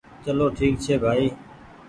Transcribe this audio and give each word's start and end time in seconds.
چلو 0.23 0.45
ٺيڪ 0.57 0.73
ڇي 0.83 0.93
ڀآئي 1.03 1.27